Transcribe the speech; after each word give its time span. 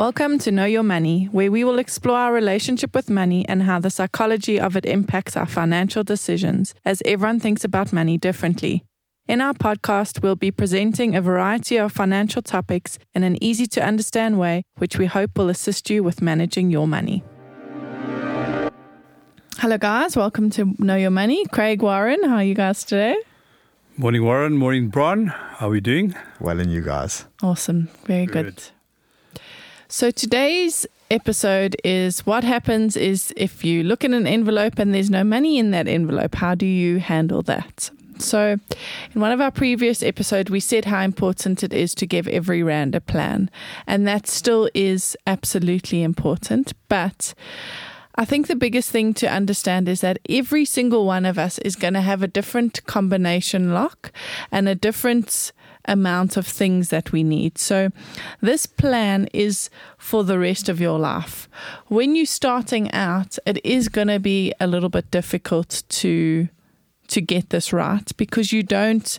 Welcome 0.00 0.38
to 0.38 0.50
Know 0.50 0.64
Your 0.64 0.82
Money, 0.82 1.26
where 1.26 1.52
we 1.52 1.62
will 1.62 1.78
explore 1.78 2.16
our 2.16 2.32
relationship 2.32 2.94
with 2.94 3.10
money 3.10 3.46
and 3.46 3.64
how 3.64 3.80
the 3.80 3.90
psychology 3.90 4.58
of 4.58 4.74
it 4.74 4.86
impacts 4.86 5.36
our 5.36 5.44
financial 5.44 6.02
decisions, 6.02 6.74
as 6.86 7.02
everyone 7.04 7.38
thinks 7.38 7.64
about 7.64 7.92
money 7.92 8.16
differently. 8.16 8.82
In 9.28 9.42
our 9.42 9.52
podcast, 9.52 10.22
we'll 10.22 10.36
be 10.36 10.50
presenting 10.50 11.14
a 11.14 11.20
variety 11.20 11.76
of 11.76 11.92
financial 11.92 12.40
topics 12.40 12.98
in 13.12 13.24
an 13.24 13.36
easy 13.44 13.66
to 13.66 13.84
understand 13.84 14.38
way, 14.38 14.62
which 14.78 14.96
we 14.96 15.04
hope 15.04 15.36
will 15.36 15.50
assist 15.50 15.90
you 15.90 16.02
with 16.02 16.22
managing 16.22 16.70
your 16.70 16.88
money. 16.88 17.22
Hello, 19.58 19.76
guys. 19.76 20.16
Welcome 20.16 20.48
to 20.52 20.74
Know 20.78 20.96
Your 20.96 21.10
Money. 21.10 21.44
Craig 21.52 21.82
Warren, 21.82 22.24
how 22.24 22.36
are 22.36 22.42
you 22.42 22.54
guys 22.54 22.84
today? 22.84 23.16
Morning, 23.98 24.24
Warren. 24.24 24.56
Morning, 24.56 24.88
Bron. 24.88 25.26
How 25.26 25.66
are 25.66 25.70
we 25.70 25.82
doing? 25.82 26.14
Well, 26.40 26.58
and 26.58 26.72
you 26.72 26.80
guys. 26.80 27.26
Awesome. 27.42 27.90
Very 28.06 28.24
good. 28.24 28.46
Good. 28.46 28.62
So 29.92 30.12
today's 30.12 30.86
episode 31.10 31.74
is 31.82 32.24
what 32.24 32.44
happens 32.44 32.96
is 32.96 33.34
if 33.36 33.64
you 33.64 33.82
look 33.82 34.04
in 34.04 34.14
an 34.14 34.24
envelope 34.24 34.78
and 34.78 34.94
there's 34.94 35.10
no 35.10 35.24
money 35.24 35.58
in 35.58 35.72
that 35.72 35.88
envelope, 35.88 36.36
how 36.36 36.54
do 36.54 36.64
you 36.64 37.00
handle 37.00 37.42
that? 37.42 37.90
So, 38.16 38.56
in 39.12 39.20
one 39.20 39.32
of 39.32 39.40
our 39.40 39.50
previous 39.50 40.00
episodes, 40.00 40.48
we 40.48 40.60
said 40.60 40.84
how 40.84 41.00
important 41.00 41.64
it 41.64 41.72
is 41.72 41.92
to 41.96 42.06
give 42.06 42.28
every 42.28 42.62
rand 42.62 42.94
a 42.94 43.00
plan, 43.00 43.50
and 43.84 44.06
that 44.06 44.28
still 44.28 44.70
is 44.74 45.16
absolutely 45.26 46.04
important. 46.04 46.72
But 46.88 47.34
I 48.14 48.24
think 48.24 48.46
the 48.46 48.54
biggest 48.54 48.90
thing 48.90 49.12
to 49.14 49.26
understand 49.26 49.88
is 49.88 50.02
that 50.02 50.20
every 50.28 50.66
single 50.66 51.04
one 51.04 51.24
of 51.26 51.36
us 51.36 51.58
is 51.58 51.74
going 51.74 51.94
to 51.94 52.00
have 52.00 52.22
a 52.22 52.28
different 52.28 52.84
combination 52.86 53.74
lock 53.74 54.12
and 54.52 54.68
a 54.68 54.76
different 54.76 55.50
amount 55.90 56.36
of 56.36 56.46
things 56.46 56.88
that 56.88 57.12
we 57.12 57.22
need. 57.22 57.58
So, 57.58 57.90
this 58.40 58.64
plan 58.64 59.28
is 59.34 59.68
for 59.98 60.24
the 60.24 60.38
rest 60.38 60.68
of 60.68 60.80
your 60.80 60.98
life. 60.98 61.48
When 61.88 62.16
you're 62.16 62.26
starting 62.26 62.90
out, 62.92 63.38
it 63.44 63.64
is 63.64 63.88
going 63.88 64.08
to 64.08 64.20
be 64.20 64.54
a 64.60 64.66
little 64.66 64.88
bit 64.88 65.10
difficult 65.10 65.82
to 66.00 66.48
to 67.08 67.20
get 67.20 67.50
this 67.50 67.72
right 67.72 68.16
because 68.16 68.52
you 68.52 68.62
don't 68.62 69.18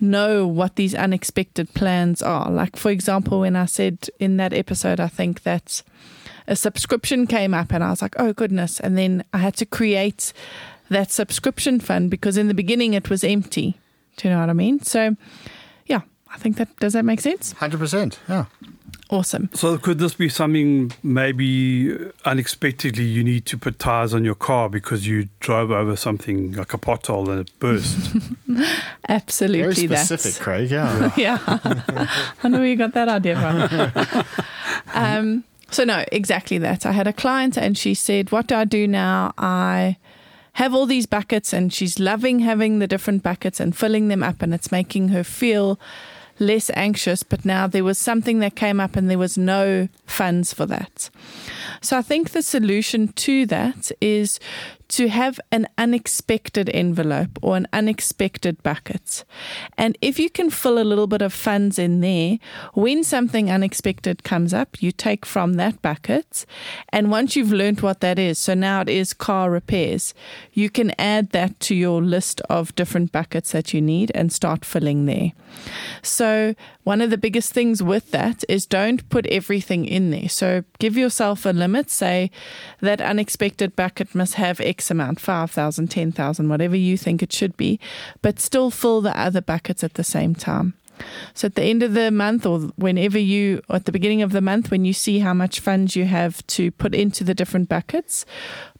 know 0.00 0.46
what 0.46 0.74
these 0.74 0.96
unexpected 0.96 1.72
plans 1.72 2.20
are. 2.22 2.50
Like 2.50 2.76
for 2.76 2.90
example, 2.90 3.40
when 3.40 3.56
I 3.56 3.66
said 3.66 4.10
in 4.18 4.36
that 4.36 4.52
episode 4.52 5.00
I 5.00 5.08
think 5.08 5.42
that 5.44 5.82
a 6.48 6.56
subscription 6.56 7.26
came 7.26 7.54
up 7.54 7.72
and 7.72 7.84
I 7.84 7.90
was 7.90 8.02
like, 8.02 8.16
"Oh 8.18 8.32
goodness." 8.32 8.80
And 8.80 8.96
then 8.98 9.24
I 9.32 9.38
had 9.38 9.54
to 9.56 9.66
create 9.66 10.32
that 10.90 11.12
subscription 11.12 11.78
fund 11.78 12.10
because 12.10 12.36
in 12.36 12.48
the 12.48 12.54
beginning 12.54 12.94
it 12.94 13.10
was 13.10 13.22
empty. 13.22 13.78
Do 14.16 14.28
you 14.28 14.34
know 14.34 14.40
what 14.40 14.50
I 14.50 14.54
mean? 14.54 14.80
So 14.82 15.16
I 16.32 16.38
think 16.38 16.56
that 16.56 16.74
does 16.76 16.92
that 16.92 17.04
make 17.04 17.20
sense? 17.20 17.54
100%. 17.54 18.18
Yeah. 18.28 18.46
Awesome. 19.10 19.48
So, 19.54 19.78
could 19.78 19.98
this 19.98 20.12
be 20.12 20.28
something 20.28 20.92
maybe 21.02 21.96
unexpectedly 22.26 23.04
you 23.04 23.24
need 23.24 23.46
to 23.46 23.56
put 23.56 23.78
tires 23.78 24.12
on 24.12 24.22
your 24.22 24.34
car 24.34 24.68
because 24.68 25.06
you 25.06 25.30
drove 25.40 25.70
over 25.70 25.96
something 25.96 26.52
like 26.52 26.74
a 26.74 26.78
pothole 26.78 27.26
and 27.28 27.40
it 27.40 27.58
burst? 27.58 28.14
Absolutely 29.08 29.62
Very 29.62 29.74
specific, 29.74 30.24
that's 30.24 30.38
Craig. 30.38 30.70
Yeah. 30.70 31.10
yeah. 31.16 31.38
I 32.42 32.48
know 32.48 32.58
where 32.58 32.66
you 32.66 32.76
got 32.76 32.92
that 32.92 33.08
idea 33.08 34.04
from. 34.06 34.24
um, 34.94 35.44
so, 35.70 35.84
no, 35.84 36.04
exactly 36.12 36.58
that. 36.58 36.84
I 36.84 36.92
had 36.92 37.06
a 37.06 37.12
client 37.14 37.56
and 37.56 37.78
she 37.78 37.94
said, 37.94 38.30
What 38.30 38.46
do 38.46 38.56
I 38.56 38.66
do 38.66 38.86
now? 38.86 39.32
I 39.38 39.96
have 40.54 40.74
all 40.74 40.84
these 40.84 41.06
buckets 41.06 41.54
and 41.54 41.72
she's 41.72 41.98
loving 41.98 42.40
having 42.40 42.78
the 42.78 42.86
different 42.86 43.22
buckets 43.22 43.58
and 43.58 43.74
filling 43.74 44.08
them 44.08 44.22
up, 44.22 44.42
and 44.42 44.52
it's 44.52 44.70
making 44.70 45.08
her 45.08 45.24
feel 45.24 45.80
less 46.38 46.70
anxious. 46.74 47.22
But 47.22 47.44
now 47.44 47.66
there 47.66 47.84
was 47.84 47.98
something 47.98 48.38
that 48.40 48.56
came 48.56 48.80
up 48.80 48.96
and 48.96 49.08
there 49.10 49.18
was 49.18 49.38
no 49.38 49.88
funds 50.06 50.52
for 50.52 50.66
that. 50.66 51.10
So, 51.80 51.96
I 51.96 52.02
think 52.02 52.30
the 52.30 52.42
solution 52.42 53.08
to 53.08 53.46
that 53.46 53.92
is 54.00 54.40
to 54.88 55.08
have 55.08 55.38
an 55.52 55.68
unexpected 55.76 56.70
envelope 56.70 57.38
or 57.42 57.56
an 57.56 57.68
unexpected 57.72 58.62
bucket. 58.62 59.24
And 59.76 59.98
if 60.00 60.18
you 60.18 60.30
can 60.30 60.48
fill 60.48 60.78
a 60.78 60.84
little 60.84 61.06
bit 61.06 61.20
of 61.20 61.32
funds 61.32 61.78
in 61.78 62.00
there, 62.00 62.38
when 62.72 63.04
something 63.04 63.50
unexpected 63.50 64.24
comes 64.24 64.54
up, 64.54 64.82
you 64.82 64.90
take 64.90 65.26
from 65.26 65.54
that 65.54 65.82
bucket. 65.82 66.46
And 66.88 67.10
once 67.10 67.36
you've 67.36 67.52
learned 67.52 67.82
what 67.82 68.00
that 68.00 68.18
is, 68.18 68.38
so 68.38 68.54
now 68.54 68.80
it 68.80 68.88
is 68.88 69.12
car 69.12 69.50
repairs, 69.50 70.14
you 70.52 70.70
can 70.70 70.92
add 70.98 71.30
that 71.30 71.60
to 71.60 71.74
your 71.74 72.02
list 72.02 72.40
of 72.48 72.74
different 72.74 73.12
buckets 73.12 73.52
that 73.52 73.74
you 73.74 73.82
need 73.82 74.10
and 74.14 74.32
start 74.32 74.64
filling 74.64 75.04
there. 75.04 75.32
So, 76.02 76.54
one 76.84 77.00
of 77.02 77.10
the 77.10 77.18
biggest 77.18 77.52
things 77.52 77.82
with 77.82 78.10
that 78.12 78.44
is 78.48 78.64
don't 78.64 79.06
put 79.10 79.26
everything 79.26 79.84
in 79.84 80.10
there. 80.10 80.28
So, 80.28 80.64
give 80.78 80.96
yourself 80.96 81.44
a 81.44 81.50
limit. 81.50 81.90
Say 81.90 82.30
that 82.80 83.00
unexpected 83.00 83.76
bucket 83.76 84.14
must 84.14 84.34
have 84.34 84.60
X 84.60 84.77
amount 84.90 85.20
5,000, 85.20 85.88
10,000, 85.88 86.48
whatever 86.48 86.76
you 86.76 86.96
think 86.96 87.22
it 87.22 87.32
should 87.32 87.56
be, 87.56 87.78
but 88.22 88.40
still 88.40 88.70
fill 88.70 89.00
the 89.00 89.18
other 89.18 89.40
buckets 89.40 89.82
at 89.84 89.94
the 89.94 90.04
same 90.04 90.34
time. 90.34 90.74
So 91.34 91.46
at 91.46 91.54
the 91.54 91.62
end 91.62 91.82
of 91.82 91.94
the 91.94 92.10
month, 92.10 92.44
or 92.46 92.60
whenever 92.76 93.18
you, 93.18 93.62
or 93.68 93.76
at 93.76 93.84
the 93.84 93.92
beginning 93.92 94.22
of 94.22 94.32
the 94.32 94.40
month, 94.40 94.70
when 94.70 94.84
you 94.84 94.92
see 94.92 95.20
how 95.20 95.34
much 95.34 95.60
funds 95.60 95.96
you 95.96 96.04
have 96.06 96.46
to 96.48 96.70
put 96.72 96.94
into 96.94 97.24
the 97.24 97.34
different 97.34 97.68
buckets, 97.68 98.24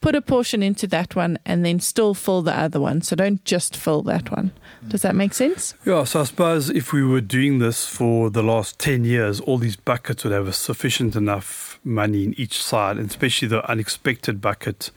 put 0.00 0.14
a 0.14 0.20
portion 0.20 0.62
into 0.62 0.86
that 0.86 1.16
one 1.16 1.38
and 1.46 1.64
then 1.64 1.80
still 1.80 2.12
fill 2.12 2.42
the 2.42 2.56
other 2.56 2.78
one. 2.78 3.00
So 3.00 3.16
don't 3.16 3.42
just 3.44 3.74
fill 3.74 4.02
that 4.02 4.30
one. 4.30 4.52
Does 4.86 5.00
that 5.00 5.14
make 5.14 5.32
sense? 5.32 5.74
yeah, 5.86 6.04
so 6.04 6.20
I 6.20 6.24
suppose 6.24 6.68
if 6.68 6.92
we 6.92 7.02
were 7.02 7.22
doing 7.22 7.58
this 7.58 7.86
for 7.86 8.28
the 8.28 8.42
last 8.42 8.78
10 8.78 9.04
years, 9.04 9.40
all 9.40 9.56
these 9.56 9.76
buckets 9.76 10.22
would 10.22 10.32
have 10.32 10.46
a 10.46 10.52
sufficient 10.52 11.16
enough 11.16 11.80
money 11.84 12.24
in 12.24 12.38
each 12.38 12.62
side, 12.62 12.98
and 12.98 13.08
especially 13.08 13.48
the 13.48 13.68
unexpected 13.68 14.42
bucket 14.42 14.90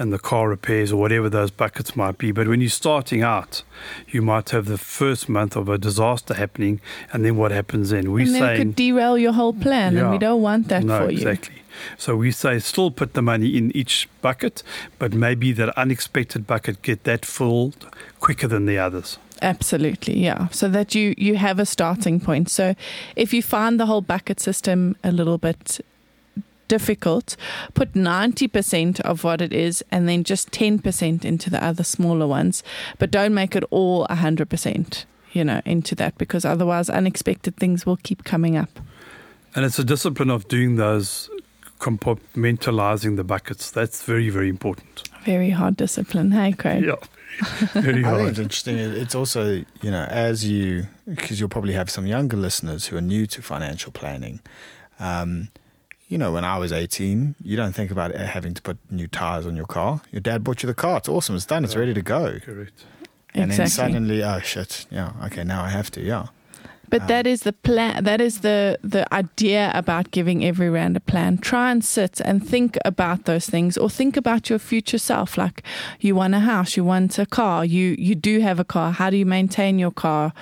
and 0.00 0.14
the 0.14 0.18
car 0.18 0.48
repairs 0.48 0.90
or 0.92 0.96
whatever 0.96 1.28
those 1.28 1.50
buckets 1.50 1.94
might 1.94 2.16
be. 2.16 2.32
But 2.32 2.48
when 2.48 2.62
you're 2.62 2.70
starting 2.70 3.22
out, 3.22 3.62
you 4.08 4.22
might 4.22 4.48
have 4.48 4.64
the 4.64 4.78
first 4.78 5.28
month 5.28 5.56
of 5.56 5.68
a 5.68 5.76
disaster 5.76 6.32
happening, 6.32 6.80
and 7.12 7.22
then 7.22 7.36
what 7.36 7.50
happens 7.50 7.90
then? 7.90 8.10
We're 8.10 8.20
and 8.20 8.34
then 8.34 8.42
it 8.42 8.46
saying 8.46 8.58
could 8.58 8.76
derail 8.76 9.18
your 9.18 9.32
whole 9.32 9.52
plan, 9.52 9.98
and 9.98 10.10
we 10.10 10.16
don't 10.16 10.40
want 10.40 10.68
that 10.68 10.84
no, 10.84 11.00
for 11.00 11.10
you. 11.10 11.18
exactly. 11.18 11.56
So 11.98 12.16
we 12.16 12.32
say 12.32 12.58
still 12.60 12.90
put 12.90 13.12
the 13.12 13.20
money 13.20 13.58
in 13.58 13.76
each 13.76 14.08
bucket, 14.22 14.62
but 14.98 15.12
maybe 15.12 15.52
that 15.52 15.68
unexpected 15.78 16.46
bucket 16.46 16.80
get 16.80 17.04
that 17.04 17.26
filled 17.26 17.86
quicker 18.20 18.48
than 18.48 18.64
the 18.64 18.78
others. 18.78 19.18
Absolutely, 19.42 20.18
yeah. 20.18 20.48
So 20.48 20.68
that 20.68 20.94
you 20.94 21.14
you 21.18 21.36
have 21.36 21.58
a 21.58 21.66
starting 21.66 22.20
point. 22.20 22.48
So 22.48 22.74
if 23.16 23.34
you 23.34 23.42
find 23.42 23.78
the 23.78 23.86
whole 23.86 24.02
bucket 24.02 24.40
system 24.40 24.96
a 25.04 25.12
little 25.12 25.38
bit 25.38 25.80
difficult, 26.70 27.36
put 27.74 27.94
90% 27.94 29.00
of 29.00 29.24
what 29.24 29.40
it 29.42 29.52
is 29.52 29.84
and 29.90 30.08
then 30.08 30.22
just 30.22 30.52
10% 30.52 31.24
into 31.24 31.50
the 31.50 31.62
other 31.62 31.82
smaller 31.82 32.28
ones, 32.28 32.62
but 33.00 33.10
don't 33.10 33.34
make 33.34 33.56
it 33.56 33.64
all 33.70 34.06
100%, 34.06 35.04
you 35.32 35.44
know, 35.44 35.60
into 35.64 35.96
that 35.96 36.16
because 36.16 36.44
otherwise 36.44 36.88
unexpected 36.88 37.56
things 37.56 37.84
will 37.84 37.96
keep 37.96 38.22
coming 38.22 38.56
up. 38.56 38.70
And 39.54 39.64
it's 39.64 39.80
a 39.80 39.84
discipline 39.84 40.30
of 40.30 40.46
doing 40.46 40.76
those 40.76 41.28
compartmentalizing 41.80 43.16
the 43.16 43.24
buckets. 43.24 43.70
That's 43.72 44.04
very, 44.04 44.30
very 44.30 44.48
important. 44.48 45.08
Very 45.24 45.50
hard 45.50 45.76
discipline. 45.76 46.30
Hey, 46.30 46.52
Craig. 46.52 46.84
Yeah. 46.84 46.94
Very 47.72 48.04
I 48.10 48.16
think 48.16 48.28
it's 48.30 48.38
interesting. 48.38 48.78
It's 48.78 49.16
also, 49.16 49.64
you 49.82 49.90
know, 49.90 50.04
as 50.08 50.46
you, 50.46 50.86
because 51.08 51.40
you'll 51.40 51.48
probably 51.48 51.72
have 51.72 51.90
some 51.90 52.06
younger 52.06 52.36
listeners 52.36 52.86
who 52.86 52.96
are 52.96 53.00
new 53.02 53.26
to 53.26 53.42
financial 53.42 53.90
planning. 53.90 54.38
Um, 55.00 55.48
you 56.10 56.18
know, 56.18 56.32
when 56.32 56.44
I 56.44 56.58
was 56.58 56.72
18, 56.72 57.36
you 57.42 57.56
don't 57.56 57.72
think 57.72 57.92
about 57.92 58.12
having 58.14 58.52
to 58.54 58.60
put 58.60 58.76
new 58.90 59.06
tires 59.06 59.46
on 59.46 59.56
your 59.56 59.64
car. 59.64 60.02
Your 60.10 60.20
dad 60.20 60.42
bought 60.42 60.62
you 60.62 60.66
the 60.66 60.74
car. 60.74 60.98
It's 60.98 61.08
awesome. 61.08 61.36
It's 61.36 61.46
done. 61.46 61.64
It's 61.64 61.76
ready 61.76 61.94
to 61.94 62.02
go. 62.02 62.40
Correct. 62.40 62.84
And 63.32 63.52
then 63.52 63.68
suddenly, 63.68 64.24
oh 64.24 64.40
shit, 64.40 64.86
yeah, 64.90 65.12
okay, 65.26 65.44
now 65.44 65.62
I 65.62 65.68
have 65.68 65.88
to, 65.92 66.02
yeah. 66.02 66.26
But 66.88 67.06
that 67.06 67.26
um, 67.26 67.32
is 67.32 67.42
the 67.42 67.52
plan. 67.52 68.02
That 68.02 68.20
is 68.20 68.40
the 68.40 68.76
the 68.82 69.06
idea 69.14 69.70
about 69.72 70.10
giving 70.10 70.44
every 70.44 70.68
rand 70.68 70.96
a 70.96 71.00
plan. 71.00 71.38
Try 71.38 71.70
and 71.70 71.84
sit 71.84 72.20
and 72.24 72.44
think 72.44 72.76
about 72.84 73.26
those 73.26 73.46
things, 73.46 73.78
or 73.78 73.88
think 73.88 74.16
about 74.16 74.50
your 74.50 74.58
future 74.58 74.98
self. 74.98 75.38
Like 75.38 75.62
you 76.00 76.16
want 76.16 76.34
a 76.34 76.40
house, 76.40 76.76
you 76.76 76.82
want 76.82 77.16
a 77.20 77.26
car, 77.26 77.64
you 77.64 77.94
you 77.96 78.16
do 78.16 78.40
have 78.40 78.58
a 78.58 78.64
car. 78.64 78.90
How 78.90 79.10
do 79.10 79.16
you 79.16 79.26
maintain 79.26 79.78
your 79.78 79.92
car? 79.92 80.32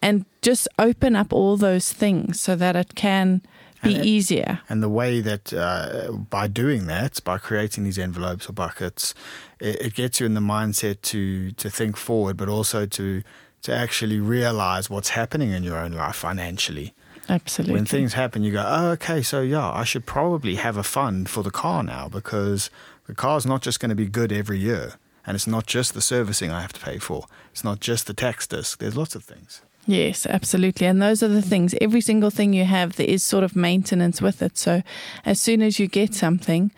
And 0.00 0.24
just 0.40 0.66
open 0.78 1.14
up 1.14 1.34
all 1.34 1.58
those 1.58 1.92
things 1.92 2.40
so 2.40 2.56
that 2.56 2.74
it 2.74 2.94
can 2.94 3.42
be 3.82 3.94
And 3.94 4.02
it- 4.04 4.06
easier. 4.06 4.60
And 4.68 4.82
the 4.82 4.88
way 4.88 5.20
that 5.20 5.52
uh, 5.52 6.12
by 6.12 6.46
doing 6.48 6.86
that, 6.86 7.22
by 7.24 7.38
creating 7.38 7.84
these 7.84 7.98
envelopes 7.98 8.48
or 8.48 8.52
buckets, 8.52 9.14
it, 9.58 9.80
it 9.86 9.94
gets 9.94 10.20
you 10.20 10.26
in 10.26 10.34
the 10.34 10.40
mindset 10.40 11.00
to 11.02 11.50
to 11.52 11.70
think 11.70 11.96
forward, 11.96 12.36
but 12.36 12.48
also 12.48 12.86
to 12.86 13.22
to 13.62 13.74
actually 13.74 14.18
realize 14.20 14.88
what's 14.88 15.10
happening 15.10 15.50
in 15.52 15.62
your 15.62 15.76
own 15.76 15.92
life 15.92 16.16
financially. 16.16 16.94
Absolutely. 17.28 17.74
When 17.74 17.84
things 17.86 18.14
happen, 18.14 18.42
you 18.42 18.52
go, 18.52 18.64
oh, 18.66 18.88
okay, 18.92 19.22
so 19.22 19.40
yeah, 19.42 19.70
I 19.70 19.84
should 19.84 20.04
probably 20.06 20.56
have 20.56 20.76
a 20.76 20.82
fund 20.82 21.28
for 21.28 21.42
the 21.44 21.50
car 21.50 21.82
now 21.82 22.08
because 22.08 22.70
the 23.06 23.14
car's 23.14 23.46
not 23.46 23.62
just 23.62 23.78
going 23.78 23.90
to 23.90 23.94
be 23.94 24.06
good 24.06 24.32
every 24.32 24.58
year. 24.58 24.94
And 25.26 25.34
it's 25.36 25.46
not 25.46 25.66
just 25.66 25.92
the 25.94 26.00
servicing 26.00 26.50
I 26.50 26.60
have 26.62 26.72
to 26.72 26.80
pay 26.80 26.98
for. 26.98 27.26
It's 27.52 27.62
not 27.62 27.78
just 27.78 28.06
the 28.06 28.14
tax 28.14 28.46
disc. 28.48 28.78
There's 28.80 28.96
lots 28.96 29.14
of 29.14 29.22
things. 29.22 29.60
Yes, 29.86 30.26
absolutely. 30.26 30.86
And 30.86 31.00
those 31.00 31.22
are 31.22 31.28
the 31.28 31.42
things. 31.42 31.74
Every 31.80 32.00
single 32.00 32.30
thing 32.30 32.52
you 32.52 32.64
have, 32.64 32.96
there 32.96 33.08
is 33.08 33.24
sort 33.24 33.44
of 33.44 33.56
maintenance 33.56 34.22
with 34.22 34.42
it. 34.42 34.56
So 34.56 34.82
as 35.24 35.40
soon 35.40 35.62
as 35.62 35.78
you 35.78 35.88
get 35.88 36.14
something, 36.14 36.70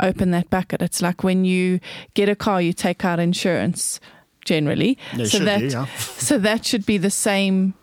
open 0.00 0.30
that 0.32 0.50
bucket. 0.50 0.82
It's 0.82 1.02
like 1.02 1.24
when 1.24 1.44
you 1.44 1.80
get 2.14 2.28
a 2.28 2.36
car, 2.36 2.60
you 2.60 2.72
take 2.72 3.04
out 3.04 3.18
insurance 3.18 4.00
generally. 4.44 4.98
Yeah, 5.12 5.24
so 5.24 5.38
should 5.38 5.46
that 5.46 5.60
be, 5.60 5.68
yeah. 5.68 5.86
so 5.96 6.38
that 6.38 6.64
should 6.64 6.86
be 6.86 6.98
the 6.98 7.10
same 7.10 7.74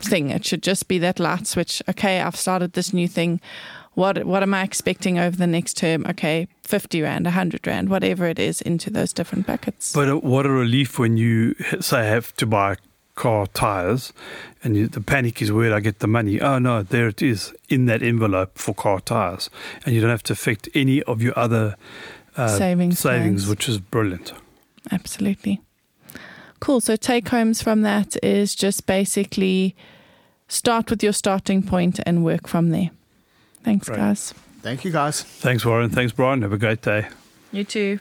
thing. 0.00 0.30
It 0.30 0.44
should 0.44 0.62
just 0.62 0.88
be 0.88 0.98
that 0.98 1.18
light 1.18 1.46
switch. 1.46 1.82
Okay, 1.88 2.20
I've 2.20 2.36
started 2.36 2.72
this 2.72 2.92
new 2.92 3.08
thing. 3.08 3.40
What 3.94 4.24
what 4.24 4.42
am 4.42 4.54
I 4.54 4.62
expecting 4.62 5.18
over 5.18 5.36
the 5.36 5.46
next 5.46 5.76
term? 5.76 6.06
Okay, 6.06 6.48
fifty 6.62 7.02
rand, 7.02 7.26
hundred 7.26 7.66
rand, 7.66 7.88
whatever 7.88 8.26
it 8.26 8.38
is, 8.38 8.60
into 8.60 8.90
those 8.90 9.12
different 9.12 9.46
buckets. 9.46 9.92
But 9.92 10.08
uh, 10.08 10.16
what 10.18 10.46
a 10.46 10.50
relief 10.50 10.98
when 10.98 11.16
you 11.16 11.54
say 11.80 12.06
have 12.06 12.34
to 12.36 12.46
buy 12.46 12.76
car 13.20 13.46
tires, 13.48 14.14
and 14.64 14.76
you, 14.76 14.88
the 14.88 15.00
panic 15.02 15.42
is 15.42 15.52
where 15.52 15.74
I 15.74 15.80
get 15.80 15.98
the 15.98 16.06
money. 16.06 16.40
Oh 16.40 16.58
no, 16.58 16.82
there 16.82 17.06
it 17.06 17.20
is 17.20 17.52
in 17.68 17.84
that 17.86 18.02
envelope 18.02 18.56
for 18.56 18.74
car 18.74 18.98
tires, 19.00 19.50
and 19.84 19.94
you 19.94 20.00
don't 20.00 20.10
have 20.10 20.22
to 20.24 20.32
affect 20.32 20.70
any 20.74 21.02
of 21.02 21.20
your 21.20 21.38
other 21.38 21.76
uh, 22.36 22.48
Savings 22.48 22.98
savings, 22.98 23.42
plans. 23.44 23.46
which 23.50 23.68
is 23.68 23.78
brilliant. 23.78 24.32
Absolutely. 24.90 25.60
Cool. 26.60 26.80
So 26.80 26.96
take 26.96 27.28
homes 27.28 27.62
from 27.62 27.82
that 27.82 28.16
is 28.22 28.54
just 28.54 28.86
basically 28.86 29.76
start 30.48 30.90
with 30.90 31.02
your 31.02 31.12
starting 31.12 31.62
point 31.62 32.00
and 32.06 32.24
work 32.24 32.48
from 32.48 32.70
there. 32.70 32.90
Thanks, 33.62 33.86
Great. 33.88 33.98
guys. 33.98 34.32
Thank 34.62 34.84
you, 34.84 34.92
guys. 34.92 35.22
Thanks, 35.22 35.64
Warren. 35.66 35.90
Thanks, 35.90 36.12
Brian. 36.12 36.40
Have 36.42 36.52
a 36.54 36.58
great 36.58 36.80
day. 36.82 37.08
You 37.52 37.64
too. 37.64 37.98